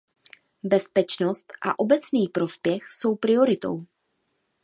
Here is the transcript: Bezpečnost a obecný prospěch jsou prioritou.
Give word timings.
Bezpečnost 0.63 1.53
a 1.61 1.79
obecný 1.79 2.27
prospěch 2.27 2.87
jsou 2.93 3.15
prioritou. 3.15 3.85